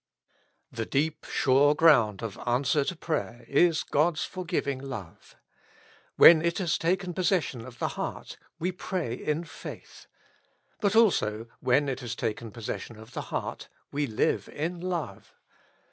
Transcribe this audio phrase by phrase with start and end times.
[0.71, 5.35] The deep sure ground of answer to prayer is God's forgiving love.
[6.15, 10.07] When it has taken possession of the heart, we pray in faith.
[10.79, 15.35] But also, when it has taken possession of the heart, we live in love.